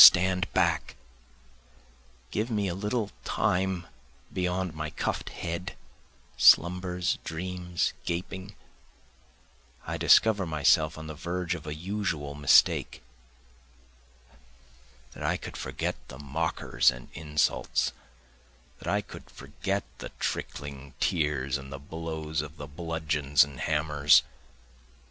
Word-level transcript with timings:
Stand 0.03 0.51
back! 0.51 0.95
Give 2.31 2.49
me 2.49 2.67
a 2.67 2.73
little 2.73 3.11
time 3.23 3.85
beyond 4.33 4.73
my 4.73 4.89
cuff'd 4.89 5.29
head, 5.29 5.75
slumbers, 6.37 7.19
dreams, 7.23 7.93
gaping, 8.03 8.55
I 9.85 9.97
discover 9.97 10.47
myself 10.47 10.97
on 10.97 11.05
the 11.05 11.13
verge 11.13 11.53
of 11.53 11.67
a 11.67 11.75
usual 11.75 12.33
mistake. 12.33 13.03
That 15.11 15.21
I 15.21 15.37
could 15.37 15.55
forget 15.55 15.97
the 16.07 16.17
mockers 16.17 16.89
and 16.89 17.07
insults! 17.13 17.93
That 18.79 18.87
I 18.87 19.01
could 19.01 19.29
forget 19.29 19.83
the 19.99 20.09
trickling 20.19 20.95
tears 20.99 21.59
and 21.59 21.71
the 21.71 21.77
blows 21.77 22.41
of 22.41 22.57
the 22.57 22.65
bludgeons 22.65 23.43
and 23.43 23.59
hammers! 23.59 24.23